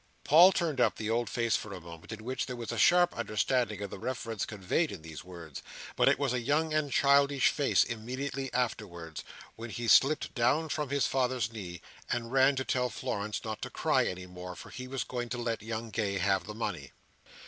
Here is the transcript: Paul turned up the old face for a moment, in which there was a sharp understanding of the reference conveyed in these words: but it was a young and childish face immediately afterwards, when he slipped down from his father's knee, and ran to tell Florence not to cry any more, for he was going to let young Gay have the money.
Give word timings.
Paul 0.23 0.51
turned 0.51 0.81
up 0.81 0.95
the 0.95 1.11
old 1.11 1.29
face 1.29 1.55
for 1.55 1.71
a 1.75 1.79
moment, 1.79 2.11
in 2.11 2.23
which 2.23 2.47
there 2.47 2.55
was 2.55 2.71
a 2.71 2.77
sharp 2.79 3.15
understanding 3.15 3.81
of 3.83 3.91
the 3.91 3.99
reference 3.99 4.47
conveyed 4.47 4.91
in 4.91 5.03
these 5.03 5.23
words: 5.23 5.61
but 5.95 6.07
it 6.09 6.17
was 6.17 6.33
a 6.33 6.39
young 6.39 6.73
and 6.73 6.91
childish 6.91 7.49
face 7.49 7.83
immediately 7.83 8.51
afterwards, 8.51 9.23
when 9.57 9.69
he 9.69 9.87
slipped 9.87 10.33
down 10.33 10.69
from 10.69 10.89
his 10.89 11.05
father's 11.05 11.53
knee, 11.53 11.81
and 12.09 12.31
ran 12.31 12.55
to 12.55 12.65
tell 12.65 12.89
Florence 12.89 13.45
not 13.45 13.61
to 13.61 13.69
cry 13.69 14.07
any 14.07 14.25
more, 14.25 14.55
for 14.55 14.71
he 14.71 14.87
was 14.87 15.03
going 15.03 15.29
to 15.29 15.37
let 15.37 15.61
young 15.61 15.91
Gay 15.91 16.17
have 16.17 16.47
the 16.47 16.55
money. 16.55 16.93